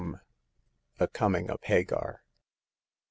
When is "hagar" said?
1.65-2.23